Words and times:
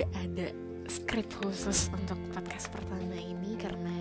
gak 0.00 0.16
ada 0.16 0.48
skrip 0.88 1.28
khusus 1.44 1.92
untuk 1.92 2.16
podcast 2.32 2.72
pertama 2.72 3.12
ini 3.20 3.52
karena 3.60 3.92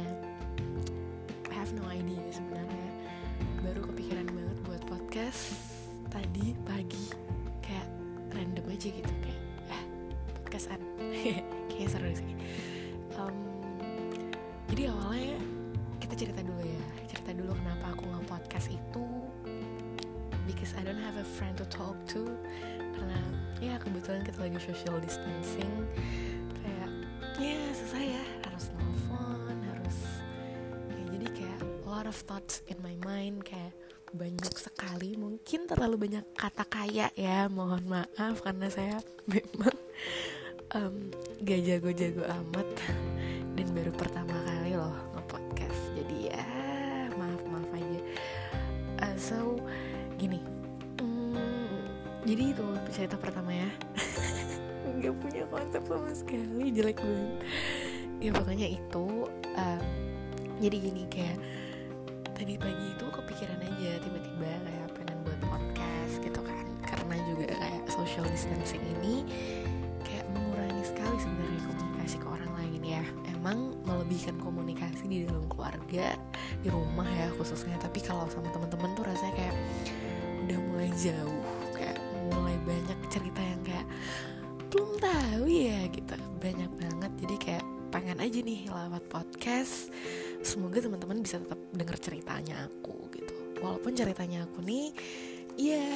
I 1.52 1.54
have 1.59 1.75
no 1.75 1.83
idea 1.91 2.23
sebenarnya. 2.32 2.88
Baru 3.59 3.83
kepikiran 3.91 4.32
banget 4.32 4.57
buat 4.64 4.79
podcast 4.88 5.59
tadi 6.07 6.55
pagi. 6.64 7.11
Kayak 7.59 7.92
random 8.32 8.64
aja 8.71 8.87
gitu 8.96 9.11
kayak 9.11 9.43
eh 9.75 9.83
podcastan. 10.39 10.79
Kayak 11.75 11.89
seru 11.92 12.15
sih. 12.15 12.31
Um, 13.20 13.36
jadi 14.71 14.95
awalnya 14.95 15.36
kita 16.00 16.15
cerita 16.15 16.39
dulu 16.47 16.64
ya. 16.64 16.84
Cerita 17.11 17.36
dulu 17.36 17.51
kenapa 17.59 17.92
aku 17.92 18.07
nge 18.07 18.23
podcast 18.23 18.68
itu. 18.71 19.04
Because 20.47 20.71
I 20.79 20.87
don't 20.87 21.04
have 21.04 21.20
a 21.20 21.28
friend 21.28 21.59
to 21.59 21.68
talk 21.68 22.00
to. 22.15 22.23
Karena 22.95 23.20
ya 23.59 23.75
kebetulan 23.79 24.23
kita 24.23 24.39
lagi 24.39 24.59
social 24.63 24.95
distancing. 25.04 25.73
Kayak 26.63 26.89
ya 27.39 27.59
susah 27.75 28.01
ya. 28.04 28.23
Harus 28.47 28.65
nelfon 28.75 29.57
harus 29.67 30.00
ya 30.95 31.04
jadi 31.15 31.27
kayak 31.36 31.59
a 31.64 31.87
lot 31.87 32.08
of 32.08 32.16
thoughts 32.16 32.64
in 32.72 32.80
my 32.80 32.95
mind. 33.03 33.44
Kayak 33.44 33.75
banyak 34.09 34.55
sekali 34.58 35.19
mungkin 35.19 35.69
terlalu 35.69 36.09
banyak 36.09 36.25
kata 36.36 36.64
kaya 36.66 37.08
ya. 37.14 37.52
Mohon 37.52 38.00
maaf 38.00 38.39
karena 38.41 38.67
saya 38.72 38.97
memang 39.31 39.78
um, 40.75 40.95
gak 41.44 41.62
jago-jago 41.67 42.23
amat. 42.25 42.69
Dan 43.59 43.67
baru 43.75 43.91
pertama 43.91 44.34
kali 44.47 44.80
loh 44.80 44.95
nge-podcast. 45.16 45.80
Jadi 46.00 46.31
ya 46.31 46.47
maaf 47.19 47.44
maaf 47.52 47.69
aja. 47.75 48.02
Uh, 49.00 49.16
so 49.19 49.59
gini 50.19 50.59
jadi 52.30 52.53
itu 52.53 52.66
cerita 52.94 53.17
pertama 53.17 53.49
ya. 53.49 53.69
Nggak 55.02 55.16
punya 55.17 55.44
konsep 55.49 55.81
sama 55.89 56.13
sekali 56.13 56.69
jelek 56.69 57.02
banget. 57.02 57.41
Ya 58.22 58.30
pokoknya 58.30 58.67
itu 58.69 59.05
um, 59.58 59.85
jadi 60.61 60.77
gini 60.77 61.09
kayak 61.09 61.41
tadi 62.38 62.53
pagi 62.61 62.85
itu 62.94 63.05
kepikiran 63.09 63.59
aja 63.66 63.91
tiba-tiba 64.05 64.45
kayak 64.45 64.88
pengen 64.94 65.17
buat 65.25 65.41
podcast 65.41 66.13
gitu 66.22 66.41
kan. 66.45 66.66
Karena 66.85 67.17
juga 67.25 67.50
kayak 67.50 67.83
social 67.89 68.25
distancing 68.30 68.83
ini 69.02 69.25
kayak 70.05 70.30
mengurangi 70.30 70.85
sekali 70.85 71.17
sebenarnya 71.17 71.61
komunikasi 71.66 72.16
ke 72.22 72.27
orang 72.30 72.52
lain 72.61 72.81
ya. 72.85 73.03
Emang 73.33 73.73
melebihkan 73.89 74.38
komunikasi 74.38 75.09
di 75.09 75.17
dalam 75.25 75.50
keluarga 75.50 76.13
di 76.61 76.69
rumah 76.69 77.09
ya 77.09 77.33
khususnya. 77.41 77.73
Tapi 77.81 78.05
kalau 78.05 78.30
sama 78.30 78.53
teman-teman 78.53 78.94
tuh 78.94 79.09
rasanya 79.09 79.33
kayak 79.33 79.55
udah 80.45 80.59
mulai 80.69 80.89
jauh 80.94 81.39
tahu 85.40 85.56
ya 85.56 85.88
gitu. 85.95 86.20
Banyak 86.44 86.72
banget. 86.76 87.12
Jadi 87.23 87.36
kayak 87.40 87.66
pengen 87.95 88.20
aja 88.20 88.40
nih 88.44 88.68
lewat 88.68 89.08
podcast. 89.08 89.88
Semoga 90.44 90.84
teman-teman 90.84 91.23
bisa 91.23 91.40
tetap 91.40 91.56
denger 91.72 91.96
ceritanya 91.96 92.68
aku 92.68 93.08
gitu. 93.16 93.64
Walaupun 93.64 93.96
ceritanya 93.96 94.44
aku 94.44 94.59
nih 94.68 94.92
ya 95.56 95.88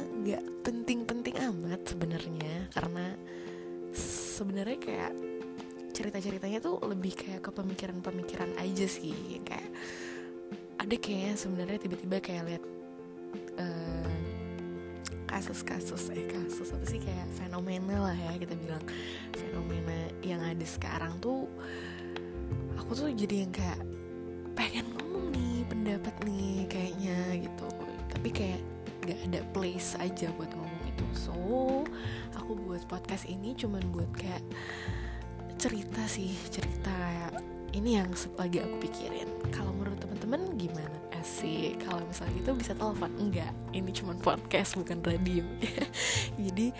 nggak 0.00 0.64
penting-penting 0.64 1.36
amat 1.44 1.84
sebenarnya. 1.84 2.72
Karena 2.72 3.12
sebenarnya 3.92 4.80
kayak 4.80 5.12
cerita-ceritanya 5.92 6.64
tuh 6.64 6.80
lebih 6.88 7.12
kayak 7.20 7.44
ke 7.44 7.52
pemikiran-pemikiran 7.52 8.56
aja 8.56 8.88
sih. 8.88 9.44
Kayak 9.44 9.76
ada 10.80 10.96
kayaknya 10.96 11.36
sebenarnya 11.36 11.78
tiba-tiba 11.84 12.16
kayak 12.24 12.42
lihat 12.48 12.64
uh, 13.60 14.15
kasus-kasus 15.36 16.08
eh 16.16 16.24
kasus 16.32 16.72
apa 16.72 16.88
sih 16.88 16.96
kayak 16.96 17.28
fenomena 17.36 18.08
lah 18.08 18.16
ya 18.16 18.32
kita 18.40 18.56
bilang 18.56 18.80
fenomena 19.36 20.08
yang 20.24 20.40
ada 20.40 20.64
sekarang 20.64 21.12
tuh 21.20 21.44
aku 22.80 22.90
tuh 22.96 23.12
jadi 23.12 23.44
yang 23.44 23.52
kayak 23.52 23.80
pengen 24.56 24.88
ngomong 24.96 25.36
nih 25.36 25.68
pendapat 25.68 26.14
nih 26.24 26.64
kayaknya 26.70 27.18
gitu. 27.44 27.68
Tapi 28.08 28.28
kayak 28.32 28.60
gak 29.04 29.20
ada 29.28 29.40
place 29.52 29.92
aja 30.00 30.32
buat 30.34 30.48
ngomong 30.56 30.82
itu. 30.88 31.06
So 31.12 31.36
aku 32.32 32.56
buat 32.56 32.88
podcast 32.88 33.28
ini 33.28 33.52
cuman 33.52 33.84
buat 33.92 34.08
kayak 34.16 34.42
cerita 35.60 36.04
sih 36.08 36.32
cerita 36.48 36.96
ini 37.76 38.00
yang 38.00 38.08
lagi 38.40 38.64
aku 38.64 38.76
pikirin. 38.88 39.28
Kalau 39.52 39.76
menurut 39.76 40.00
teman-teman 40.00 40.56
gimana 40.56 40.85
asik 41.26 41.82
kalau 41.82 42.06
misalnya 42.06 42.38
itu 42.38 42.50
bisa 42.54 42.72
telepon. 42.78 43.10
Enggak 43.18 43.50
ini 43.74 43.90
cuma 43.90 44.14
podcast 44.14 44.78
bukan 44.78 45.02
radio. 45.02 45.42
Jadi 46.46 46.70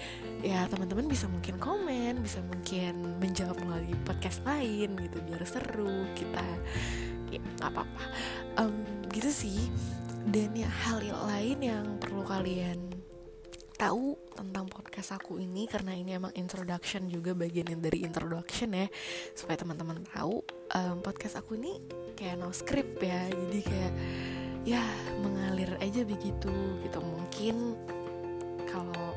ya 0.46 0.70
teman-teman 0.70 1.10
bisa 1.10 1.26
mungkin 1.26 1.58
komen 1.58 2.22
bisa 2.22 2.38
mungkin 2.46 3.18
menjawab 3.18 3.58
melalui 3.66 3.98
podcast 4.06 4.46
lain 4.46 4.94
gitu 4.94 5.18
biar 5.26 5.42
seru 5.42 6.06
kita. 6.14 6.46
Ya 7.34 7.42
apa-apa. 7.58 8.06
Um, 8.62 8.86
gitu 9.10 9.34
sih. 9.34 9.66
Dan 10.30 10.54
ya 10.54 10.70
hal 10.70 11.02
lain 11.02 11.58
yang 11.58 11.86
perlu 11.98 12.22
kalian 12.22 12.94
tahu 13.76 14.16
tentang 14.32 14.72
podcast 14.72 15.20
aku 15.20 15.36
ini 15.36 15.68
karena 15.68 15.92
ini 15.92 16.16
emang 16.16 16.32
introduction 16.32 17.12
juga 17.12 17.36
bagian 17.36 17.76
dari 17.76 18.08
introduction 18.08 18.72
ya 18.72 18.88
supaya 19.36 19.60
teman-teman 19.60 20.00
tahu 20.16 20.40
um, 20.72 21.04
podcast 21.04 21.44
aku 21.44 21.60
ini 21.60 21.76
kayak 22.16 22.40
no 22.40 22.48
script 22.56 22.96
ya. 23.04 23.28
Jadi 23.28 23.60
kayak 23.60 23.92
ya 24.66 24.82
mengalir 25.22 25.70
aja 25.78 26.02
begitu 26.02 26.50
gitu. 26.82 26.98
Mungkin 26.98 27.78
kalau 28.66 29.14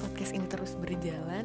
podcast 0.00 0.32
ini 0.32 0.48
terus 0.48 0.72
berjalan 0.80 1.44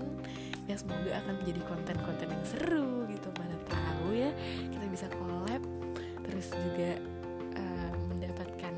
ya 0.63 0.79
semoga 0.79 1.11
akan 1.19 1.43
menjadi 1.43 1.61
konten-konten 1.67 2.27
yang 2.31 2.45
seru 2.47 3.03
gitu. 3.11 3.27
Mana 3.35 3.59
tahu 3.67 4.15
ya 4.15 4.31
kita 4.71 4.85
bisa 4.87 5.07
collab 5.19 5.59
terus 6.23 6.55
juga 6.55 6.95
uh, 7.59 7.91
mendapatkan 8.07 8.73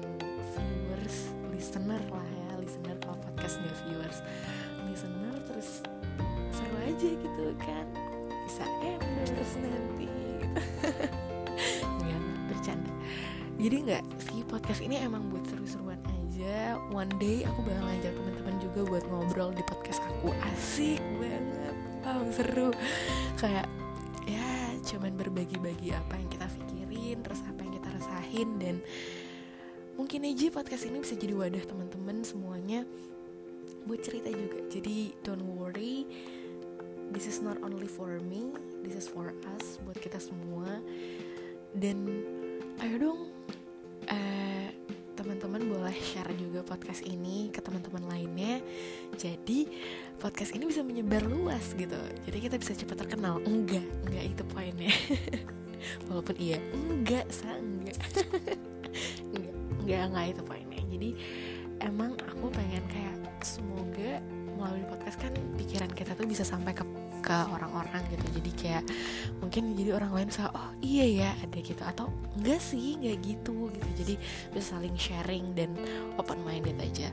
viewers 0.57 1.29
listener 1.53 2.01
lah 2.09 2.25
ya. 2.25 2.49
Listener 2.57 2.97
kalau 3.05 3.21
podcast 3.21 3.61
nggak 3.61 3.77
viewers 3.85 4.17
listener 4.89 5.35
terus 5.45 5.85
seru 6.49 6.77
aja 6.81 7.09
gitu 7.13 7.53
kan. 7.61 7.85
Bisa 8.49 8.65
endorse 8.81 9.57
nanti. 9.61 10.09
Nggak 12.01 12.21
bercanda. 12.49 12.93
Jadi 13.55 13.75
nggak 13.87 14.03
podcast 14.45 14.81
ini 14.81 15.01
emang 15.01 15.28
buat 15.33 15.44
seru-seruan 15.50 16.00
aja. 16.06 16.78
One 16.94 17.09
day 17.17 17.44
aku 17.44 17.66
bakal 17.66 17.83
ngajak 17.89 18.13
teman-teman 18.13 18.56
juga 18.61 18.79
buat 18.85 19.03
ngobrol 19.09 19.51
di 19.57 19.63
podcast 19.66 20.00
aku. 20.06 20.31
Asik 20.53 21.01
banget. 21.17 21.75
Wow 22.06 22.23
seru. 22.29 22.69
Kayak 23.41 23.67
ya 24.25 24.73
cuman 24.85 25.17
berbagi-bagi 25.17 25.94
apa 25.94 26.17
yang 26.17 26.29
kita 26.29 26.45
pikirin 26.50 27.22
terus 27.22 27.41
apa 27.45 27.59
yang 27.61 27.73
kita 27.78 27.89
rasain 27.94 28.50
dan 28.61 28.75
mungkin 29.97 30.25
aja 30.25 30.50
podcast 30.50 30.89
ini 30.89 31.01
bisa 31.01 31.13
jadi 31.17 31.33
wadah 31.38 31.63
teman-teman 31.66 32.22
semuanya 32.22 32.85
buat 33.89 34.01
cerita 34.06 34.29
juga. 34.29 34.62
Jadi 34.69 35.13
don't 35.25 35.45
worry. 35.45 36.06
This 37.13 37.29
is 37.29 37.38
not 37.41 37.62
only 37.62 37.85
for 37.85 38.17
me 38.22 38.50
this 38.85 38.97
is 38.97 39.09
for 39.09 39.33
us 39.57 39.81
buat 39.81 39.97
kita 39.97 40.22
semua. 40.22 40.81
Dan 41.75 42.06
ayo 42.79 42.95
dong 43.01 43.34
uh, 44.09 44.67
teman-teman 45.16 45.61
boleh 45.71 45.95
share 45.95 46.29
juga 46.35 46.61
podcast 46.61 47.01
ini 47.07 47.49
ke 47.49 47.63
teman-teman 47.63 48.03
lainnya. 48.06 48.59
Jadi 49.15 49.65
podcast 50.19 50.51
ini 50.53 50.68
bisa 50.68 50.83
menyebar 50.83 51.24
luas 51.24 51.74
gitu. 51.74 51.97
Jadi 52.27 52.38
kita 52.38 52.56
bisa 52.59 52.75
cepat 52.75 53.07
terkenal. 53.07 53.39
Enggak 53.47 53.85
enggak 54.06 54.25
itu 54.35 54.44
poinnya. 54.51 54.94
Walaupun 56.12 56.35
iya 56.38 56.59
enggak 56.75 57.25
sa 57.31 57.56
enggak. 57.56 57.97
Enggak 59.35 59.51
enggak 59.83 60.01
enggak 60.07 60.25
itu 60.31 60.41
poinnya. 60.44 60.81
Jadi 60.91 61.09
emang 61.83 62.12
aku 62.21 62.47
pengen 62.51 62.83
kayak 62.88 63.15
semoga 63.44 64.19
melalui 64.56 64.88
podcast 64.88 65.19
kan 65.19 65.33
pikiran 65.59 65.91
kita 65.91 66.15
tuh 66.15 66.25
bisa 66.25 66.47
sampai 66.47 66.71
ke 66.71 66.83
ke 67.25 67.33
orang-orang 67.50 68.06
gitu. 68.13 68.38
Jadi 68.38 68.51
kayak 68.54 68.83
mungkin 69.42 69.74
jadi 69.74 69.98
orang 69.98 70.13
lain 70.13 70.30
bisa 70.30 70.54
oh 70.54 70.69
iya 70.86 71.06
ya 71.10 71.30
ada 71.42 71.57
gitu. 71.57 71.81
Atau 71.81 72.13
enggak 72.38 72.62
sih 72.62 73.01
enggak 73.01 73.18
gitu 73.25 73.74
gitu. 73.74 73.89
Jadi 74.06 74.13
bisa 74.54 74.77
saling 74.77 74.94
sharing 74.94 75.57
dan 75.57 75.74
open 76.22 76.45
minded 76.45 76.77
aja. 76.77 77.10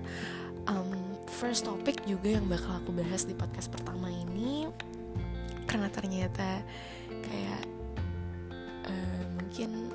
Um, 0.68 1.16
first 1.26 1.64
topic 1.64 2.04
juga 2.04 2.36
yang 2.36 2.46
bakal 2.46 2.76
aku 2.84 2.92
bahas 2.92 3.24
di 3.24 3.32
podcast 3.32 3.72
pertama 3.72 4.12
ini 4.12 4.68
karena 5.66 5.88
ternyata 5.88 6.60
kayak 7.08 7.62
uh, 8.84 9.24
mungkin 9.40 9.88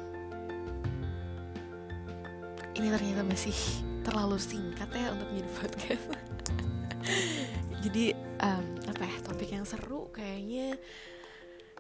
ini 2.78 2.88
ternyata 2.94 3.22
masih 3.26 3.58
terlalu 4.02 4.38
singkat 4.42 4.90
ya 4.94 5.14
untuk 5.14 5.28
menjadi 5.34 5.52
podcast. 5.62 6.06
Jadi 7.84 8.06
um, 8.42 8.66
apa 8.98 9.06
ya 9.06 9.18
topik 9.22 9.54
yang 9.54 9.62
seru 9.62 10.10
kayaknya 10.10 10.74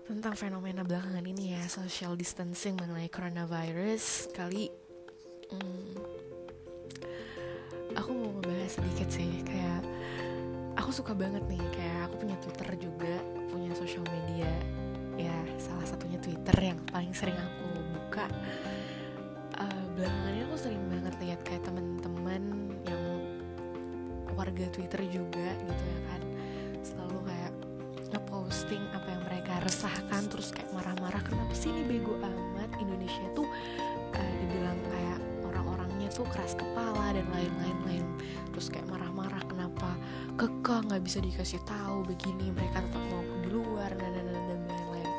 tentang 0.06 0.38
fenomena 0.38 0.86
belakangan 0.86 1.26
ini 1.26 1.58
ya 1.58 1.66
social 1.66 2.14
distancing 2.14 2.78
mengenai 2.78 3.10
coronavirus. 3.10 4.30
Kali 4.38 4.70
um, 5.50 5.98
aku 7.98 8.10
mau 8.14 8.30
ngebahas 8.38 8.70
sedikit 8.78 9.10
sih 9.10 9.42
kayak 9.42 9.82
suka 10.98 11.14
banget 11.14 11.46
nih 11.46 11.62
kayak 11.78 12.10
aku 12.10 12.26
punya 12.26 12.34
Twitter 12.42 12.70
juga 12.82 13.14
punya 13.54 13.70
sosial 13.78 14.02
media 14.10 14.50
ya 15.14 15.38
salah 15.62 15.86
satunya 15.86 16.18
Twitter 16.18 16.58
yang 16.58 16.82
paling 16.90 17.14
sering 17.14 17.38
aku 17.38 17.70
buka. 17.94 18.26
Uh, 19.62 19.86
belakangan 19.94 20.34
ini 20.34 20.42
aku 20.50 20.58
sering 20.58 20.82
banget 20.90 21.14
lihat 21.22 21.40
kayak 21.46 21.62
teman-teman 21.70 22.42
yang 22.82 23.04
warga 24.34 24.66
Twitter 24.74 25.06
juga 25.06 25.54
gitu 25.54 25.84
ya 25.86 26.00
kan 26.10 26.27
ngeposting 28.48 28.88
apa 28.96 29.12
yang 29.12 29.24
mereka 29.28 29.60
resahkan 29.60 30.24
terus 30.32 30.56
kayak 30.56 30.72
marah-marah 30.72 31.20
kenapa 31.20 31.52
sih 31.52 31.68
ini 31.68 31.84
bego 31.84 32.16
amat? 32.16 32.72
Indonesia 32.80 33.28
tuh 33.36 33.44
uh, 34.16 34.34
dibilang 34.40 34.80
kayak 34.88 35.20
orang-orangnya 35.44 36.08
tuh 36.16 36.24
keras 36.32 36.56
kepala 36.56 37.12
dan 37.12 37.28
lain-lain 37.28 37.76
lain 37.84 38.06
terus 38.56 38.72
kayak 38.72 38.88
marah-marah 38.88 39.44
kenapa 39.52 40.00
kekeh 40.40 40.80
nggak 40.80 41.04
bisa 41.04 41.20
dikasih 41.20 41.60
tahu 41.68 42.08
begini 42.08 42.56
mereka 42.56 42.88
tetap 42.88 43.04
mau 43.12 43.20
di 43.44 43.50
luar 43.52 43.92
dan 44.00 44.16
dan 44.16 44.26
dan 44.32 44.44
dan 44.48 44.60
lain-lain. 44.64 45.10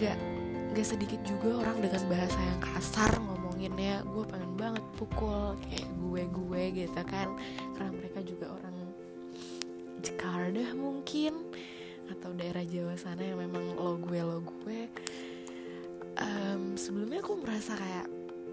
Nggak 0.00 0.18
nggak 0.72 0.86
sedikit 0.96 1.20
juga 1.28 1.60
orang 1.60 1.76
dengan 1.84 2.02
bahasa 2.08 2.40
yang 2.40 2.60
kasar 2.64 3.12
ngomonginnya 3.20 4.00
gue 4.00 4.24
pengen 4.32 4.56
banget 4.56 4.84
pukul 4.96 5.60
kayak 5.68 5.92
gue 6.00 6.22
gue 6.24 6.62
gitu 6.72 7.02
kan. 7.04 7.28
Karena 7.76 7.92
mereka 7.92 8.24
juga 8.24 8.48
orang 8.48 8.76
Jakarta 10.00 10.72
mungkin 10.72 11.52
atau 12.10 12.30
daerah 12.34 12.62
Jawa 12.62 12.94
sana 12.98 13.22
yang 13.22 13.40
memang 13.40 13.76
lo 13.78 13.98
gue 13.98 14.20
lo 14.22 14.38
gue 14.42 14.80
um, 16.20 16.74
sebelumnya 16.74 17.20
aku 17.20 17.38
merasa 17.40 17.74
kayak 17.76 18.06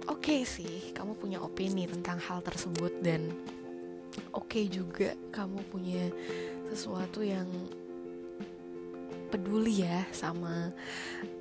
oke 0.09 0.19
okay 0.21 0.41
sih 0.43 0.91
kamu 0.91 1.15
punya 1.15 1.37
opini 1.39 1.87
tentang 1.87 2.19
hal 2.19 2.43
tersebut 2.43 2.93
dan 3.01 3.31
oke 4.35 4.49
okay 4.49 4.65
juga 4.69 5.15
kamu 5.31 5.59
punya 5.69 6.09
sesuatu 6.73 7.21
yang 7.21 7.47
peduli 9.33 9.81
ya 9.81 10.05
sama 10.13 10.69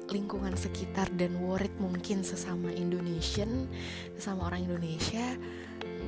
lingkungan 0.08 0.56
sekitar 0.56 1.12
dan 1.16 1.36
worried 1.40 1.72
mungkin 1.76 2.24
sesama 2.24 2.72
Indonesian 2.72 3.68
sesama 4.16 4.48
orang 4.48 4.64
Indonesia 4.64 5.36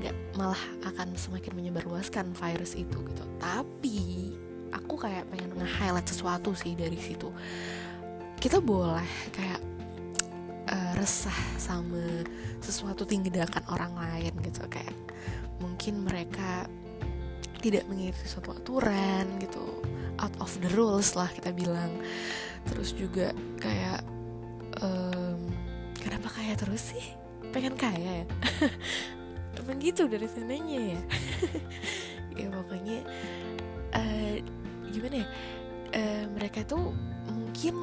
nggak 0.00 0.16
malah 0.36 0.60
akan 0.88 1.14
semakin 1.14 1.52
menyebarluaskan 1.54 2.32
virus 2.34 2.74
itu 2.74 2.98
gitu. 3.04 3.24
Tapi 3.38 4.32
aku 4.74 4.98
kayak 4.98 5.28
pengen 5.30 5.54
nge-highlight 5.54 6.08
sesuatu 6.08 6.52
sih 6.52 6.74
dari 6.74 6.98
situ. 6.98 7.30
Kita 8.38 8.58
boleh 8.58 9.30
kayak 9.30 9.60
uh, 10.68 10.92
resah 10.98 11.38
sama 11.56 12.26
sesuatu 12.58 13.06
tindakan 13.06 13.62
orang 13.70 13.94
lain 13.94 14.34
gitu. 14.42 14.66
Kayak 14.66 14.94
mungkin 15.62 16.04
mereka 16.04 16.66
tidak 17.64 17.88
mengikuti 17.88 18.28
suatu 18.28 18.52
aturan 18.52 19.40
gitu 19.40 19.80
out 20.20 20.34
of 20.36 20.52
the 20.60 20.70
rules 20.76 21.16
lah 21.16 21.30
kita 21.32 21.54
bilang. 21.54 21.90
Terus 22.68 22.92
juga 22.92 23.32
kayak 23.60 24.04
um, 24.82 25.48
kenapa 25.96 26.28
kaya 26.32 26.52
terus 26.58 26.92
sih? 26.92 27.04
Pengen 27.54 27.78
kaya 27.78 28.24
ya? 28.24 28.26
Emang 29.64 29.78
gitu 29.80 30.10
dari 30.10 30.28
sananya 30.28 30.80
ya. 30.98 31.02
Ya 32.34 32.50
pokoknya 32.50 33.06
uh, 33.94 34.42
gimana 34.92 35.24
ya 35.24 35.28
uh, 35.94 36.24
mereka 36.34 36.66
tuh 36.66 36.92
mungkin 37.30 37.78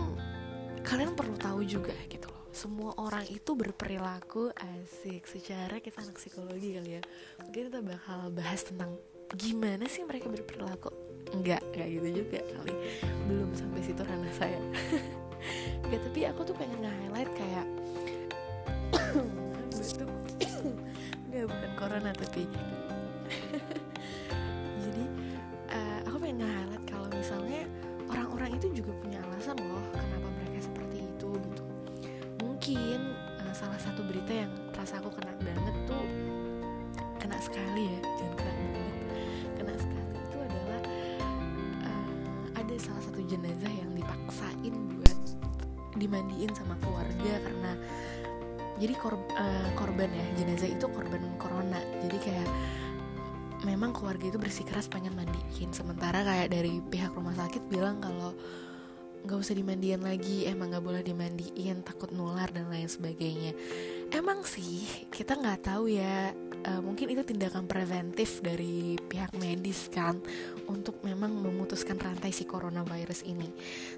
kalian 0.82 1.14
perlu 1.14 1.38
tahu 1.38 1.62
juga 1.66 1.94
gitu 2.10 2.32
semua 2.52 2.92
orang 3.00 3.24
itu 3.32 3.56
berperilaku 3.56 4.52
asik. 4.52 5.24
Secara 5.24 5.80
kita 5.80 6.04
anak 6.04 6.20
psikologi 6.20 6.76
kali 6.76 7.00
ya 7.00 7.02
mungkin 7.40 7.72
kita 7.72 7.80
bakal 7.80 8.28
bahas 8.36 8.62
tentang 8.68 8.92
gimana 9.40 9.88
sih 9.88 10.04
mereka 10.04 10.28
berperilaku. 10.28 10.92
Enggak 11.32 11.64
enggak 11.72 11.88
gitu 11.88 12.08
juga 12.22 12.40
kali. 12.44 12.76
Belum 13.32 13.50
sampai 13.56 13.82
situ 13.82 14.04
ranah 14.04 14.34
saya. 14.36 14.60
Enggak 15.88 16.02
tapi 16.12 16.20
aku 16.28 16.42
tuh 16.46 16.56
pengen 16.60 16.86
nge-highlight 16.86 17.32
kayak 17.34 17.66
enggak 21.26 21.46
bukan 21.50 21.72
corona 21.80 22.12
tapi 22.14 22.46
juga 28.92 29.08
punya 29.08 29.20
alasan 29.24 29.56
loh 29.72 29.84
kenapa 29.96 30.28
mereka 30.36 30.60
seperti 30.68 30.98
itu 31.08 31.30
gitu. 31.32 31.64
Mungkin 32.44 33.00
uh, 33.40 33.54
salah 33.56 33.80
satu 33.80 34.04
berita 34.04 34.36
yang 34.36 34.52
rasa 34.76 35.00
aku 35.00 35.16
kena 35.16 35.32
banget 35.40 35.76
tuh 35.88 36.04
kena 37.16 37.40
sekali 37.40 37.88
ya 37.88 38.00
jangan 38.20 38.36
kena 38.36 38.52
banget. 38.52 38.98
Kena 39.56 39.74
sekali 39.80 40.12
itu 40.12 40.38
adalah 40.44 40.82
uh, 41.88 42.60
ada 42.60 42.76
salah 42.76 43.04
satu 43.08 43.20
jenazah 43.32 43.72
yang 43.72 43.92
dipaksain 43.96 44.76
buat 45.00 45.20
dimandiin 45.96 46.52
sama 46.52 46.76
keluarga 46.84 47.34
karena 47.48 47.72
jadi 48.76 48.94
kor 49.00 49.16
uh, 49.16 49.70
korban 49.80 50.12
ya 50.12 50.26
jenazah 50.36 50.68
itu 50.68 50.86
korban 50.92 51.24
corona. 51.40 51.80
Jadi 52.04 52.18
kayak 52.20 52.50
memang 53.64 53.96
keluarga 53.96 54.36
itu 54.36 54.36
bersikeras 54.36 54.92
pengen 54.92 55.16
mandiin. 55.16 55.72
Sementara 55.72 56.28
kayak 56.28 56.52
dari 56.52 56.84
pihak 56.84 57.16
rumah 57.16 57.40
sakit 57.40 57.72
bilang 57.72 58.04
kalau 58.04 58.36
nggak 59.22 59.38
usah 59.38 59.54
dimandiin 59.54 60.02
lagi 60.02 60.50
emang 60.50 60.74
nggak 60.74 60.86
boleh 60.86 61.04
dimandiin 61.06 61.86
takut 61.86 62.10
nular 62.10 62.50
dan 62.50 62.70
lain 62.70 62.90
sebagainya. 62.90 63.54
Emang 64.12 64.44
sih 64.44 64.84
kita 65.14 65.38
nggak 65.38 65.72
tahu 65.72 65.94
ya 65.94 66.34
uh, 66.68 66.82
mungkin 66.82 67.14
itu 67.14 67.22
tindakan 67.26 67.70
preventif 67.70 68.42
dari 68.42 68.98
pihak 68.98 69.34
medis 69.38 69.88
kan 69.94 70.20
untuk 70.68 71.00
memang 71.06 71.32
memutuskan 71.38 71.98
rantai 72.02 72.34
si 72.34 72.44
coronavirus 72.44 73.24
ini. 73.30 73.50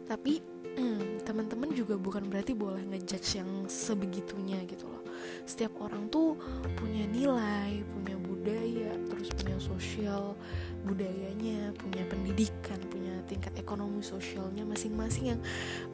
Tapi 0.05 0.43
hmm, 0.77 1.23
teman-teman 1.23 1.71
juga 1.71 1.95
bukan 1.95 2.27
berarti 2.27 2.53
boleh 2.53 2.83
ngejudge 2.83 3.39
yang 3.39 3.49
sebegitunya 3.69 4.59
gitu 4.67 4.89
loh. 4.89 5.03
Setiap 5.47 5.79
orang 5.79 6.11
tuh 6.11 6.35
punya 6.75 7.05
nilai 7.07 7.83
punya 7.95 8.17
budaya 8.19 8.91
terus 9.07 9.31
punya 9.31 9.57
sosial 9.61 10.35
budayanya 10.83 11.71
punya 11.79 12.03
pendidikan 12.11 12.79
tingkat 13.25 13.53
ekonomi 13.57 14.03
sosialnya 14.03 14.63
masing-masing 14.67 15.35
yang 15.35 15.39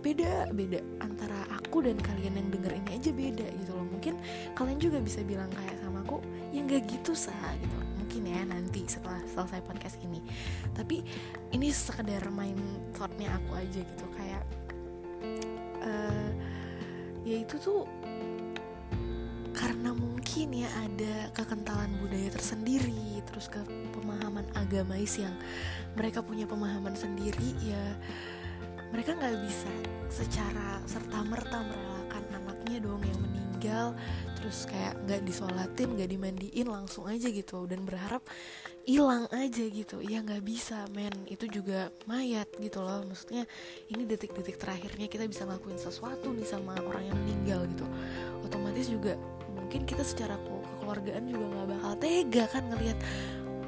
beda 0.01 0.49
beda 0.53 0.79
antara 1.01 1.45
aku 1.53 1.85
dan 1.85 1.97
kalian 1.99 2.37
yang 2.37 2.49
denger 2.49 2.73
ini 2.75 2.89
aja 2.97 3.11
beda 3.13 3.47
gitu 3.61 3.71
loh. 3.73 3.85
Mungkin 3.87 4.15
kalian 4.57 4.79
juga 4.81 4.97
bisa 4.99 5.21
bilang 5.23 5.49
kayak 5.53 5.77
sama 5.81 6.01
aku 6.03 6.19
ya 6.49 6.65
nggak 6.65 6.83
gitu 6.89 7.13
sah 7.13 7.53
gitu 7.61 7.75
mungkin 8.01 8.25
ya 8.25 8.41
nanti 8.41 8.81
setelah 8.89 9.21
selesai 9.29 9.61
podcast 9.63 10.01
ini. 10.01 10.19
Tapi 10.73 11.05
ini 11.53 11.69
sekedar 11.69 12.25
main 12.33 12.57
thoughtnya 12.97 13.29
aku 13.37 13.53
aja 13.53 13.79
gitu 13.85 14.05
kayak 14.17 14.43
uh, 15.85 16.31
ya 17.21 17.37
itu 17.45 17.55
tuh 17.61 17.85
karena 19.53 19.91
mungkin 19.91 20.55
ya 20.55 20.69
ada 20.81 21.35
kekentalan 21.35 21.91
budaya 21.99 22.31
tersendiri 22.31 23.19
terus 23.27 23.51
ke 23.51 23.59
agamais 24.57 25.13
yang 25.19 25.35
mereka 25.97 26.23
punya 26.23 26.45
pemahaman 26.45 26.93
sendiri 26.93 27.53
ya 27.61 27.83
mereka 28.89 29.13
nggak 29.13 29.37
bisa 29.45 29.71
secara 30.09 30.81
serta 30.89 31.21
merta 31.21 31.61
merelakan 31.61 32.23
anaknya 32.33 32.77
dong 32.81 33.01
yang 33.05 33.19
meninggal 33.21 33.87
terus 34.39 34.65
kayak 34.65 34.95
nggak 35.03 35.21
disolatin 35.27 35.93
nggak 35.93 36.09
dimandiin 36.09 36.67
langsung 36.71 37.05
aja 37.05 37.27
gitu. 37.29 37.67
Dan 37.67 37.83
berharap 37.83 38.23
hilang 38.87 39.27
aja 39.35 39.63
gitu. 39.67 39.99
Ya 39.99 40.23
nggak 40.23 40.41
bisa 40.41 40.87
men. 40.95 41.13
Itu 41.27 41.45
juga 41.51 41.91
mayat 42.07 42.47
gitu 42.57 42.79
loh. 42.81 43.03
Maksudnya 43.05 43.43
ini 43.91 44.07
detik-detik 44.07 44.57
terakhirnya 44.57 45.11
kita 45.11 45.27
bisa 45.27 45.43
ngelakuin 45.45 45.77
sesuatu 45.77 46.31
nih 46.31 46.47
sama 46.47 46.79
orang 46.79 47.11
yang 47.11 47.17
meninggal 47.19 47.67
gitu. 47.69 47.85
Otomatis 48.41 48.87
juga 48.87 49.19
mungkin 49.53 49.85
kita 49.85 50.01
secara 50.01 50.39
kekeluargaan 50.39 51.29
juga 51.29 51.45
nggak 51.45 51.67
bakal 51.77 51.93
tega 51.99 52.43
kan 52.49 52.63
ngelihat 52.73 52.97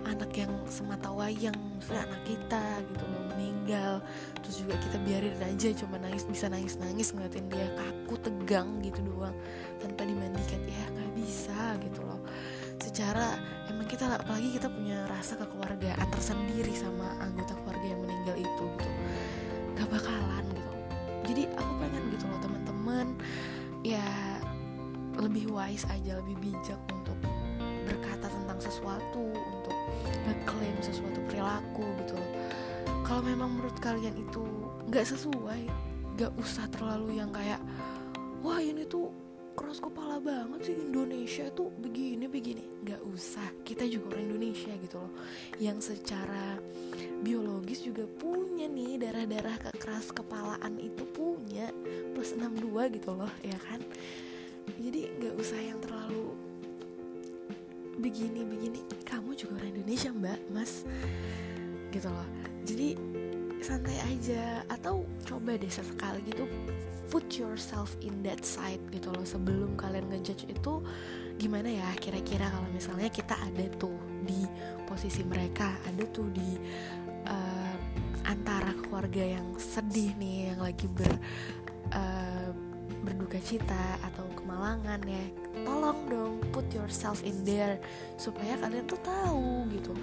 anak 0.07 0.31
yang 0.33 0.51
semata 0.65 1.09
wayang 1.13 1.55
misalnya 1.77 2.09
anak 2.09 2.21
kita 2.25 2.63
gitu 2.93 3.03
loh 3.05 3.23
meninggal. 3.35 3.93
Terus 4.41 4.55
juga 4.65 4.75
kita 4.81 4.97
biarin 5.01 5.37
aja 5.41 5.69
cuma 5.77 5.95
nangis 6.01 6.25
bisa 6.25 6.49
nangis 6.49 6.77
nangis 6.81 7.13
ngeliatin 7.13 7.45
dia 7.49 7.67
kaku 7.77 8.15
tegang 8.21 8.81
gitu 8.81 9.01
doang 9.05 9.35
tanpa 9.81 10.05
dimandikan. 10.05 10.61
Ya 10.65 10.83
nggak 10.91 11.11
bisa 11.17 11.77
gitu 11.81 12.01
loh. 12.05 12.21
Secara 12.81 13.37
emang 13.69 13.85
kita 13.85 14.09
apalagi 14.09 14.57
kita 14.57 14.67
punya 14.73 15.05
rasa 15.05 15.37
kekeluargaan 15.37 16.07
tersendiri 16.09 16.73
sama 16.73 17.17
anggota 17.21 17.53
keluarga 17.61 17.85
yang 17.85 18.01
meninggal 18.01 18.35
itu 18.41 18.63
gitu. 18.77 18.89
Nggak 19.77 19.87
bakalan 19.89 20.45
gitu. 20.49 20.71
Jadi 21.31 21.43
aku 21.53 21.71
pengen 21.77 22.03
gitu 22.09 22.25
loh 22.25 22.39
teman-teman 22.41 23.07
ya 23.81 24.05
lebih 25.17 25.53
wise 25.53 25.85
aja 25.89 26.17
lebih 26.23 26.37
bijak 26.39 26.79
untuk 26.93 27.17
berkata 27.85 28.29
tentang 28.29 28.59
sesuatu 28.61 29.33
ngeklaim 30.27 30.77
sesuatu 30.83 31.19
perilaku 31.27 31.85
gitu 32.05 32.17
kalau 33.01 33.21
memang 33.25 33.59
menurut 33.59 33.75
kalian 33.83 34.15
itu 34.15 34.43
nggak 34.87 35.05
sesuai 35.07 35.67
nggak 36.15 36.31
usah 36.39 36.67
terlalu 36.71 37.19
yang 37.19 37.31
kayak 37.31 37.59
wah 38.43 38.59
ini 38.59 38.85
tuh 38.87 39.09
keras 39.51 39.83
kepala 39.83 40.17
banget 40.23 40.71
sih 40.71 40.75
Indonesia 40.79 41.45
itu 41.47 41.67
begini 41.79 42.25
begini. 42.25 42.63
Nggak 42.87 43.01
usah 43.03 43.47
kita 43.67 43.83
juga 43.83 44.15
orang 44.15 44.31
Indonesia 44.31 44.71
gitu 44.79 44.97
loh. 44.99 45.11
Yang 45.59 45.93
secara 45.93 46.55
biologis 47.21 47.83
juga 47.83 48.07
punya 48.07 48.71
nih 48.71 48.97
darah-darah 48.99 49.75
keras 49.75 50.09
kepalaan 50.15 50.79
itu 50.79 51.03
punya 51.11 51.67
plus 52.15 52.31
62 52.33 52.95
gitu 52.95 53.11
loh 53.11 53.31
ya 53.43 53.57
kan? 53.59 53.83
Jadi 54.79 55.11
nggak 55.19 55.35
usah 55.35 55.59
yang 55.59 55.79
terlalu 55.83 56.31
begini 58.01 58.41
begini. 58.41 58.79
Kamu 59.05 59.37
juga 59.37 59.61
orang 59.61 59.77
Indonesia 59.77 60.09
mbak 60.09 60.39
mas. 60.49 60.83
Gitu 61.93 62.09
loh. 62.09 62.27
Jadi 62.65 62.97
santai 63.61 63.97
aja. 64.09 64.65
Atau 64.67 65.05
coba 65.23 65.55
deh 65.55 65.69
sesekali 65.69 66.25
gitu 66.25 66.49
put 67.13 67.27
yourself 67.37 67.93
in 68.01 68.25
that 68.25 68.41
side 68.41 68.81
gitu 68.89 69.13
loh. 69.13 69.23
Sebelum 69.23 69.77
kalian 69.77 70.09
ngejudge 70.09 70.49
itu 70.49 70.81
gimana 71.37 71.69
ya 71.69 71.89
kira-kira 71.97 72.49
kalau 72.49 72.69
misalnya 72.69 73.09
kita 73.09 73.33
ada 73.33 73.65
tuh 73.81 73.97
di 74.25 74.45
posisi 74.85 75.25
mereka 75.25 75.73
ada 75.89 76.05
tuh 76.13 76.29
di 76.29 76.53
uh, 77.25 77.73
antara 78.29 78.77
keluarga 78.77 79.41
yang 79.41 79.57
sedih 79.57 80.13
nih 80.21 80.53
yang 80.53 80.61
lagi 80.61 80.85
ber 80.85 81.09
uh, 81.97 82.53
berduka 83.01 83.41
cita 83.41 83.97
atau 84.05 84.29
kemalangan 84.51 84.99
ya 85.07 85.23
tolong 85.63 85.99
dong 86.11 86.33
put 86.51 86.67
yourself 86.75 87.23
in 87.23 87.39
there 87.47 87.79
supaya 88.19 88.59
kalian 88.59 88.83
tuh 88.83 88.99
tahu 88.99 89.63
gitu 89.71 89.95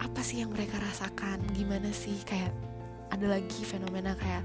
apa 0.00 0.24
sih 0.24 0.40
yang 0.40 0.48
mereka 0.56 0.80
rasakan 0.80 1.44
gimana 1.52 1.92
sih 1.92 2.16
kayak 2.24 2.48
ada 3.12 3.28
lagi 3.28 3.60
fenomena 3.60 4.16
kayak 4.16 4.40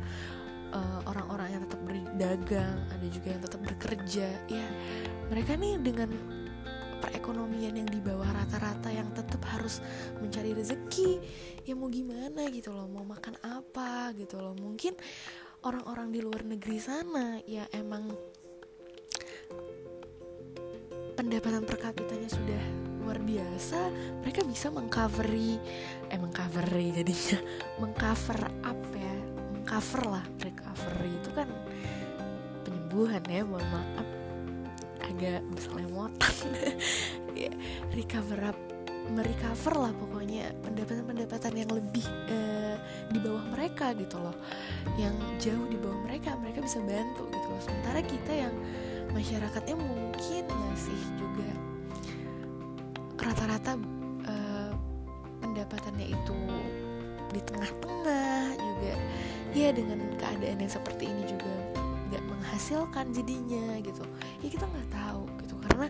eh, 0.75 1.00
orang-orang 1.08 1.55
yang 1.55 1.62
tetap 1.63 1.79
berdagang 1.88 2.77
ada 2.91 3.05
juga 3.08 3.27
yang 3.31 3.41
tetap 3.48 3.62
bekerja 3.63 4.27
ya. 4.46 4.67
Mereka 5.31 5.58
nih 5.58 5.81
dengan 5.81 6.10
perekonomian 7.00 7.79
yang 7.79 7.89
di 7.89 8.03
bawah 8.03 8.27
rata-rata 8.27 8.91
yang 8.91 9.08
tetap 9.15 9.39
harus 9.55 9.79
mencari 10.19 10.51
rezeki 10.51 11.24
ya 11.63 11.74
mau 11.74 11.88
gimana 11.88 12.51
gitu 12.51 12.75
loh 12.75 12.91
mau 12.91 13.08
makan 13.08 13.39
apa 13.41 14.12
gitu 14.19 14.38
loh. 14.38 14.53
Mungkin 14.53 14.93
orang-orang 15.65 16.12
di 16.13 16.19
luar 16.22 16.43
negeri 16.46 16.77
sana 16.77 17.39
ya 17.48 17.65
emang 17.74 18.12
pendapatan 21.30 21.62
per 21.62 21.78
kapitanya 21.78 22.26
sudah 22.26 22.64
luar 23.06 23.22
biasa 23.22 23.80
mereka 24.26 24.42
bisa 24.50 24.74
mengcovery 24.74 25.62
eh 26.10 26.18
mengcovery 26.18 26.90
jadinya 26.90 27.40
mengcover 27.78 28.50
up 28.66 28.82
ya 28.98 29.14
recover 29.62 30.02
lah 30.10 30.26
recovery 30.42 31.14
itu 31.14 31.30
kan 31.38 31.50
penyembuhan 32.90 33.22
ya 33.30 33.46
mohon 33.46 33.68
maaf. 33.70 34.08
Agak 35.06 35.46
beselemotan 35.54 36.36
ya, 37.38 37.54
recover 37.94 38.50
up 38.50 38.58
merecover 39.14 39.74
lah 39.78 39.94
pokoknya 39.94 40.54
pendapatan-pendapatan 40.66 41.54
yang 41.54 41.70
lebih 41.70 42.06
uh, 42.34 42.78
di 43.14 43.22
bawah 43.22 43.46
mereka 43.54 43.94
gitu 43.94 44.18
loh. 44.18 44.34
Yang 44.98 45.16
jauh 45.38 45.66
di 45.70 45.78
bawah 45.78 46.02
mereka 46.02 46.34
mereka 46.42 46.66
bisa 46.66 46.82
bantu 46.82 47.30
gitu 47.30 47.46
loh. 47.46 47.62
Sementara 47.62 48.02
kita 48.02 48.34
yang 48.34 48.54
masyarakatnya 49.13 49.75
mungkin 49.75 50.44
masih 50.48 51.01
juga 51.18 51.50
rata-rata 53.20 53.75
uh, 54.25 54.72
pendapatannya 55.44 56.08
itu 56.13 56.38
di 57.34 57.42
tengah-tengah 57.46 58.58
juga. 58.58 58.94
Ya 59.50 59.74
dengan 59.74 59.98
keadaan 60.22 60.62
yang 60.62 60.70
seperti 60.70 61.10
ini 61.10 61.25
juga 61.25 61.50
nggak 62.10 62.24
menghasilkan 62.25 63.13
jadinya 63.13 63.82
gitu. 63.82 64.06
Ya 64.46 64.48
kita 64.50 64.66
nggak 64.66 64.89
tahu 64.94 65.24
gitu. 65.46 65.56
Karena 65.70 65.88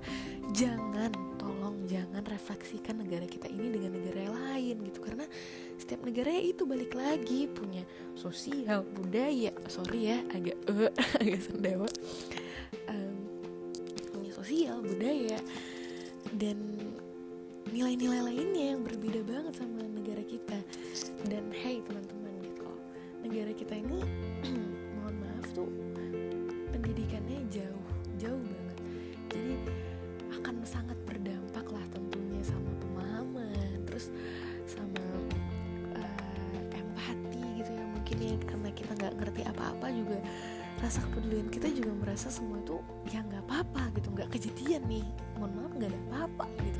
jangan 0.55 1.11
tolong 1.35 1.83
jangan 1.87 2.23
refleksikan 2.23 3.03
negara 3.03 3.27
kita 3.27 3.51
ini 3.51 3.67
dengan 3.71 3.99
negara 3.99 4.31
lain 4.31 4.79
gitu. 4.83 4.99
Karena 5.03 5.27
setiap 5.75 6.03
negara 6.07 6.31
ya 6.31 6.43
itu 6.43 6.63
balik 6.63 6.95
lagi 6.95 7.51
punya 7.51 7.83
sosial 8.15 8.83
budaya. 8.95 9.51
Sorry 9.67 10.11
ya 10.11 10.19
agak 10.31 10.57
uh, 10.71 10.91
agak 11.23 11.39
sendawa 11.43 11.87
sosial 14.79 14.95
budaya 14.95 15.39
dan 16.39 16.57
nilai-nilai 17.69 18.21
lainnya 18.31 18.65
yang 18.75 18.81
berbeda 18.87 19.21
banget 19.27 19.53
sama 19.59 19.83
negara 19.83 20.23
kita. 20.23 20.55
Dan 21.27 21.51
hey 21.51 21.83
teman-teman 21.83 22.39
negara 23.19 23.51
kita 23.51 23.75
ini 23.75 23.99
mohon 24.95 25.15
maaf 25.19 25.47
tuh 25.51 25.67
pendidikannya 26.71 27.43
jauh 27.51 27.87
jauh 28.15 28.39
banget. 28.39 28.77
Jadi 29.35 29.53
akan 30.39 30.55
sangat 30.63 30.95
berdampak 31.03 31.67
lah 31.67 31.85
tentunya 31.91 32.39
sama 32.39 32.71
pemahaman 32.79 33.83
terus 33.83 34.15
sama 34.63 35.03
uh, 35.99 36.71
empati 36.71 37.43
gitu 37.59 37.71
ya. 37.75 37.83
Mungkin 37.83 38.17
ya 38.23 38.35
karena 38.47 38.69
kita 38.71 38.91
nggak 38.95 39.13
ngerti 39.19 39.41
apa-apa 39.43 39.87
juga 39.91 40.23
rasa 40.79 41.03
kepedulian 41.03 41.51
kita 41.51 41.67
juga 41.75 41.91
merasa 41.91 42.31
semua 42.31 42.59
itu 42.63 42.79
ya 43.11 43.19
nggak 43.19 43.43
apa-apa 43.47 43.91
gitu. 43.99 44.07
Nggak 44.15 44.29
kejadian 44.31 44.83
nih. 44.87 45.05
Mohon 45.35 45.51
maaf 45.55 45.71
nggak 45.75 45.89
ada 45.91 45.99
apa-apa 46.07 46.45
gitu. 46.63 46.79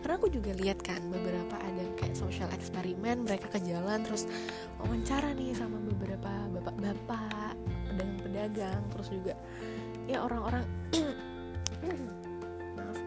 Karena 0.00 0.14
aku 0.16 0.28
juga 0.32 0.50
lihat 0.56 0.78
kan 0.80 1.00
beberapa 1.12 1.56
ada 1.60 1.84
kayak 1.96 2.16
social 2.16 2.48
eksperimen 2.52 3.24
mereka 3.24 3.52
ke 3.52 3.60
jalan 3.64 4.00
terus 4.04 4.24
wawancara 4.80 5.36
nih 5.36 5.52
sama 5.52 5.76
beberapa 5.76 6.30
bapak-bapak 6.56 7.56
pedagang-pedagang 7.90 8.80
terus 8.96 9.08
juga 9.12 9.34
ya 10.08 10.24
orang-orang 10.24 10.64
maaf 12.76 12.98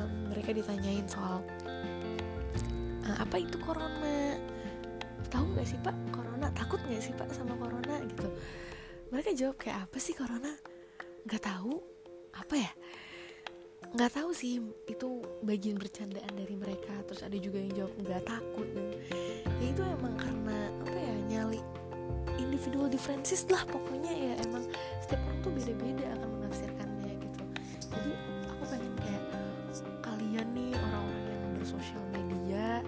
um, 0.00 0.12
mereka 0.34 0.50
ditanyain 0.50 1.06
soal 1.06 1.38
uh, 3.06 3.16
apa 3.22 3.36
itu 3.38 3.56
corona? 3.62 4.34
Tahu 5.30 5.44
nggak 5.54 5.66
sih 5.66 5.78
pak? 5.80 5.94
Corona? 6.10 6.50
Takut 6.52 6.82
nggak 6.82 7.02
sih 7.02 7.14
pak 7.14 7.30
sama 7.30 7.54
corona? 7.54 8.02
Gitu 8.02 8.28
mereka 9.12 9.36
jawab 9.36 9.60
kayak 9.60 9.84
apa 9.84 9.98
sih 10.00 10.16
corona? 10.16 10.48
Nggak 11.28 11.44
tahu. 11.44 11.76
Apa 12.32 12.54
ya? 12.56 12.72
Nggak 13.92 14.16
tahu 14.16 14.32
sih. 14.32 14.56
Itu 14.88 15.20
bagian 15.44 15.76
bercandaan 15.76 16.32
dari 16.32 16.56
mereka. 16.56 16.96
Terus 17.04 17.20
ada 17.20 17.36
juga 17.36 17.60
yang 17.60 17.76
jawab 17.76 17.92
nggak 18.00 18.24
takut. 18.24 18.64
Dan 18.72 18.88
ya 19.60 19.66
itu 19.68 19.82
emang 19.84 20.16
karena 20.16 20.72
apa 20.80 20.96
ya 20.96 21.14
nyali 21.28 21.60
individual 22.40 22.88
differences 22.88 23.44
lah 23.52 23.60
pokoknya 23.68 24.12
ya. 24.16 24.32
Emang 24.48 24.64
setiap 25.04 25.20
orang 25.28 25.38
tuh 25.44 25.52
beda-beda 25.60 26.06
akan 26.16 26.28
menafsirkannya 26.40 27.12
gitu. 27.20 27.42
Jadi 27.92 28.10
aku 28.48 28.64
pengen 28.64 28.94
kayak 28.96 29.24
kalian 30.00 30.46
nih 30.56 30.72
orang-orang 30.72 31.36
yang 31.36 31.52
bersosial 31.60 32.04
media 32.16 32.80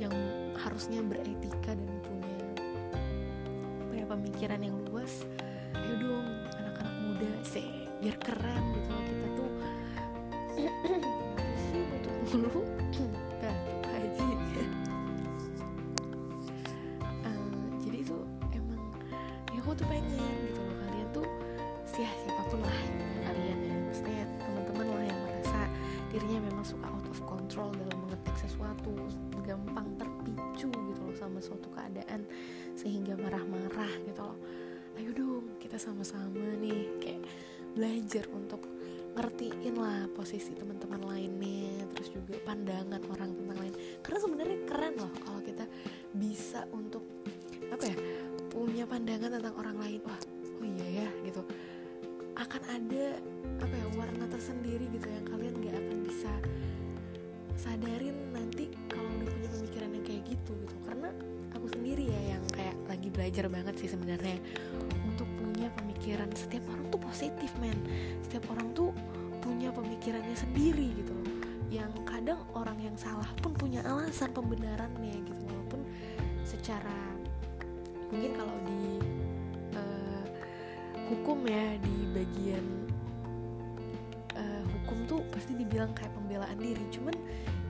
yang 0.00 0.16
harusnya 0.56 1.04
beretika 1.04 1.76
dan 1.76 1.92
punya 2.00 2.40
apa 3.84 3.92
ya 3.92 4.04
pemikiran 4.08 4.60
yang 4.64 4.80
luas 4.88 5.28
biar 7.98 8.16
keren 8.22 8.64
gitu. 8.76 8.92
Kita 8.94 9.26
tuh 9.36 9.50
sih 11.70 11.80
butuh 11.88 12.14
mulu 12.32 12.62
belajar 38.08 38.24
untuk 38.32 38.64
ngertiin 39.20 39.76
lah 39.76 40.08
posisi 40.16 40.56
teman-teman 40.56 41.04
lainnya 41.04 41.84
terus 41.92 42.08
juga 42.08 42.40
pandangan 42.40 43.04
orang 43.12 43.36
tentang 43.36 43.58
lain. 43.60 43.74
Karena 44.00 44.18
sebenarnya 44.24 44.58
keren 44.64 44.94
loh 44.96 45.12
kalau 45.28 45.40
kita 45.44 45.68
bisa 46.16 46.64
untuk 46.72 47.04
apa 47.68 47.84
ya 47.84 47.96
punya 48.48 48.88
pandangan 48.88 49.28
tentang 49.36 49.52
orang 49.60 49.76
lain. 49.76 50.00
Wah 50.08 50.16
oh 50.40 50.64
iya 50.64 51.04
ya 51.04 51.08
gitu. 51.20 51.44
Akan 52.32 52.64
ada 52.64 53.20
apa 53.60 53.74
ya 53.76 53.86
warna 53.92 54.24
tersendiri 54.24 54.88
gitu 54.88 55.04
yang 55.04 55.28
kalian 55.28 55.54
nggak 55.60 55.76
akan 55.76 55.98
bisa 56.08 56.32
sadarin 57.60 58.16
nanti 58.32 58.72
kalau 58.88 59.12
udah 59.20 59.32
punya 59.36 59.50
pemikiran 59.52 59.90
yang 59.92 60.04
kayak 60.08 60.22
gitu 60.32 60.56
gitu. 60.56 60.76
Karena 60.88 61.12
aku 61.52 61.68
sendiri 61.76 62.08
ya 62.08 62.40
yang 62.40 62.44
kayak 62.56 62.76
lagi 62.88 63.12
belajar 63.12 63.52
banget 63.52 63.76
sih 63.84 63.92
sebenarnya 63.92 64.40
pemikiran 65.98 66.30
setiap 66.30 66.62
orang 66.70 66.86
tuh 66.94 67.00
positif 67.02 67.50
men. 67.58 67.74
Setiap 68.22 68.46
orang 68.54 68.70
tuh 68.70 68.94
punya 69.42 69.74
pemikirannya 69.74 70.38
sendiri 70.38 70.94
gitu 70.94 71.10
loh. 71.10 71.26
Yang 71.74 71.90
kadang 72.06 72.40
orang 72.54 72.78
yang 72.78 72.94
salah 72.94 73.26
pun 73.42 73.50
punya 73.50 73.82
alasan 73.82 74.30
pembenarannya 74.30 75.18
gitu. 75.26 75.42
Walaupun 75.42 75.82
secara 76.46 76.94
mungkin 78.14 78.30
kalau 78.38 78.56
di 78.62 78.82
uh, 79.74 80.24
hukum 81.10 81.42
ya 81.50 81.74
di 81.82 81.96
bagian 82.14 82.64
tuh 85.08 85.24
pasti 85.32 85.56
dibilang 85.56 85.90
kayak 85.96 86.12
pembelaan 86.12 86.60
diri. 86.60 86.84
Cuman 86.92 87.16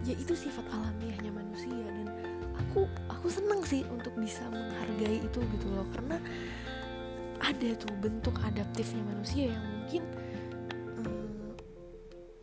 ya 0.02 0.12
itu 0.18 0.34
sifat 0.34 0.66
alamiahnya 0.68 1.30
manusia. 1.30 1.86
Dan 1.86 2.10
aku 2.58 2.84
aku 3.06 3.30
seneng 3.30 3.62
sih 3.62 3.86
untuk 3.88 4.12
bisa 4.18 4.42
menghargai 4.50 5.22
itu 5.22 5.38
gitu 5.38 5.66
loh. 5.70 5.86
Karena 5.94 6.18
ada 7.42 7.68
tuh 7.78 7.92
bentuk 8.02 8.34
adaptifnya 8.42 9.02
manusia 9.06 9.54
yang 9.54 9.64
mungkin 9.64 10.02
um, 11.00 11.54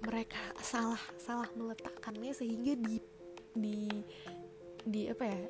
mereka 0.07 0.39
salah 0.61 1.01
salah 1.19 1.49
meletakkannya 1.55 2.31
sehingga 2.31 2.73
di 2.79 2.97
di 3.55 3.89
di 4.85 5.01
apa 5.09 5.23
ya 5.25 5.41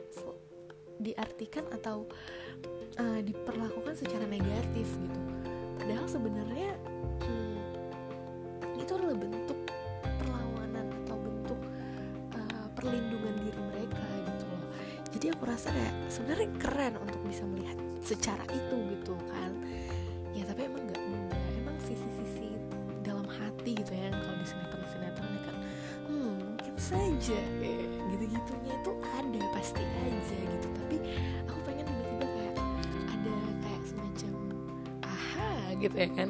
diartikan 0.95 1.67
atau 1.75 2.07
uh, 2.99 3.19
diperlakukan 3.19 3.99
secara 3.99 4.23
negatif 4.23 4.87
gitu. 4.87 5.19
Padahal 5.75 6.07
sebenarnya 6.07 6.79
jadi 15.25 15.41
aku 15.41 15.49
rasa 15.49 15.73
kayak 15.73 15.95
sebenarnya 16.05 16.49
keren 16.61 16.93
untuk 17.01 17.17
bisa 17.25 17.41
melihat 17.49 17.73
secara 18.05 18.45
itu 18.53 18.77
gitu 18.93 19.17
kan. 19.25 19.57
Ya 20.37 20.45
tapi 20.45 20.69
emang 20.69 20.85
nggak 20.85 21.01
mudah. 21.01 21.45
Emang 21.57 21.73
sisi-sisi 21.81 22.53
dalam 23.01 23.25
hati 23.25 23.73
gitu 23.73 23.89
ya 23.89 24.13
kalau 24.13 24.37
di 24.37 24.45
sinetron 24.45 24.85
sinetronnya 24.85 25.41
kan 25.49 25.55
hmm 26.05 26.29
mungkin 26.45 26.73
saja 26.77 27.41
ya, 27.41 27.73
gitu-gitunya 28.13 28.73
itu 28.77 28.91
ada 29.01 29.41
pasti 29.49 29.81
aja 29.81 30.37
gitu. 30.45 30.67
Tapi 30.77 30.97
aku 31.49 31.59
pengen 31.65 31.89
tiba-tiba 31.89 32.25
kayak 32.29 32.53
ada 33.09 33.35
kayak 33.65 33.81
semacam 33.81 34.31
aha 35.09 35.49
gitu 35.81 35.95
ya 36.05 36.09
kan 36.13 36.29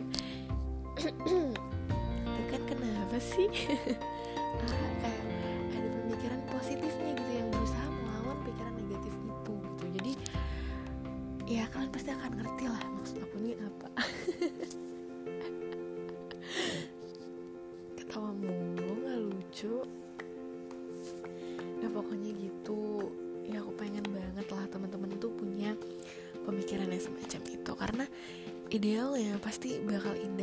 idealnya 28.86 29.42
pasti 29.42 29.82
bakal 29.82 30.14
indah 30.14 30.35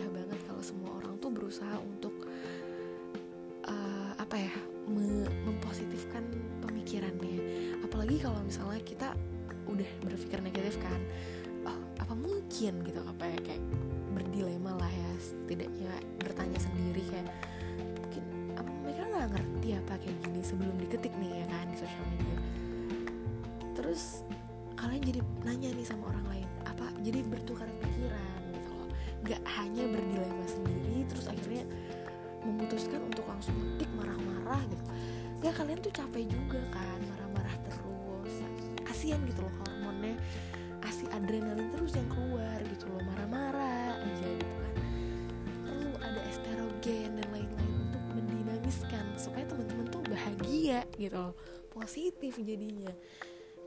gitu 51.02 51.18
loh. 51.18 51.34
Positif 51.74 52.38
jadinya. 52.38 52.92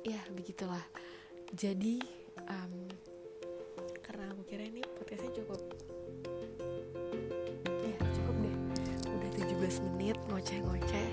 Ya 0.06 0.22
begitulah. 0.32 0.84
Jadi 1.52 2.00
um, 2.48 2.74
karena 4.00 4.32
aku 4.32 4.42
kira 4.48 4.64
ini 4.64 4.82
podcastnya 4.96 5.32
cukup 5.44 5.60
ya 7.84 7.98
cukup 8.00 8.36
deh. 8.40 8.56
Udah 9.12 9.30
17 9.36 9.86
menit 9.92 10.18
ngoceh-ngoceh 10.32 11.08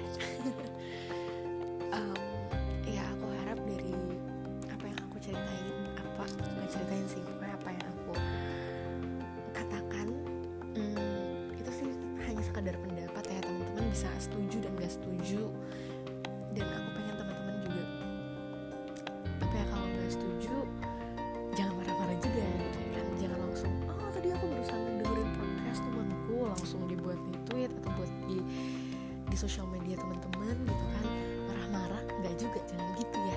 di 29.32 29.40
sosial 29.40 29.64
media 29.72 29.96
teman-teman 29.96 30.52
gitu 30.68 30.84
kan 30.92 31.08
marah-marah 31.48 32.04
nggak 32.20 32.36
juga 32.36 32.60
jangan 32.68 32.88
gitu 33.00 33.16
ya. 33.16 33.36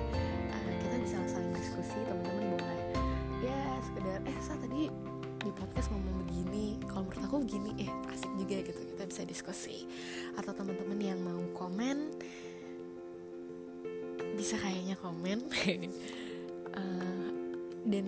Uh, 0.52 0.72
kita 0.84 0.96
bisa 1.00 1.16
saling 1.24 1.52
diskusi 1.56 1.96
teman-teman 2.04 2.44
boleh. 2.52 2.80
Ya 3.40 3.60
sekedar 3.80 4.20
eh 4.28 4.38
saya 4.44 4.60
tadi 4.60 4.92
di 5.40 5.50
podcast 5.56 5.88
ngomong 5.88 6.28
begini 6.28 6.76
kalau 6.84 7.08
menurut 7.08 7.22
aku 7.24 7.36
begini 7.48 7.70
eh 7.80 7.90
asik 8.12 8.28
juga 8.36 8.56
gitu 8.60 8.80
kita 8.92 9.04
bisa 9.08 9.22
diskusi. 9.24 9.76
Atau 10.36 10.52
teman-teman 10.52 11.00
yang 11.00 11.16
mau 11.24 11.40
komen 11.56 12.12
bisa 14.36 14.60
kayaknya 14.60 15.00
komen. 15.00 15.48
Uh, 16.76 17.28
dan 17.96 18.06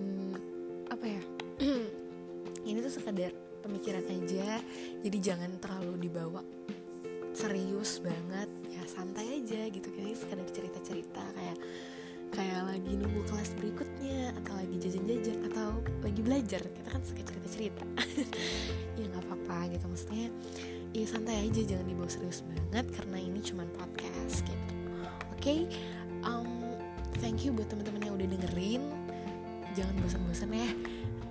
apa 0.93 1.05
ya? 1.09 1.21
Ini 2.69 2.85
tuh 2.85 2.93
sekadar 2.93 3.33
pemikiran 3.59 4.05
aja 4.07 4.61
jadi 5.03 5.17
jangan 5.19 5.51
terlalu 5.59 6.07
dibawa 6.07 6.41
serius 7.39 8.03
banget. 8.03 8.49
Ya 8.67 8.83
santai 8.83 9.39
aja 9.39 9.61
gitu. 9.71 9.87
Kayak 9.95 10.19
sekadar 10.19 10.47
cerita-cerita 10.51 11.23
kayak 11.35 11.57
kayak 12.29 12.61
lagi 12.67 12.93
nunggu 12.93 13.25
kelas 13.25 13.57
berikutnya 13.57 14.35
atau 14.43 14.53
lagi 14.59 14.75
jajan-jajan 14.77 15.37
atau 15.47 15.79
lagi 16.03 16.21
belajar. 16.21 16.61
Kita 16.61 16.89
kan 16.91 17.01
suka 17.03 17.23
cerita-cerita. 17.23 17.85
Ya 18.99 19.07
nggak 19.07 19.31
apa-apa 19.31 19.71
gitu. 19.71 19.85
Maksudnya 19.87 20.27
ya 20.91 21.05
santai 21.07 21.47
aja. 21.47 21.61
Jangan 21.63 21.87
dibawa 21.87 22.11
serius 22.11 22.43
banget 22.43 22.85
karena 22.91 23.17
ini 23.23 23.39
cuma 23.39 23.63
podcast 23.79 24.43
gitu. 24.43 24.75
Oke? 25.31 25.39
Okay? 25.39 25.59
um, 26.27 26.75
thank 27.23 27.47
you 27.47 27.55
buat 27.55 27.71
teman-teman 27.71 28.03
yang 28.03 28.15
udah 28.19 28.27
dengerin. 28.27 28.83
Jangan 29.71 29.95
bosan-bosan 30.03 30.51
ya. 30.51 30.71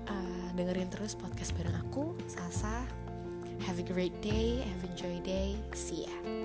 Uh, 0.09 0.49
dengerin 0.57 0.89
terus 0.89 1.13
podcast 1.13 1.53
bareng 1.53 1.77
aku 1.77 2.17
Sasa 2.25 2.89
have 3.67 3.79
a 3.79 3.83
great 3.83 4.21
day. 4.21 4.63
Have 4.63 4.85
a 4.85 4.95
joy 4.95 5.21
day. 5.25 5.57
See 5.73 6.03
ya 6.05 6.38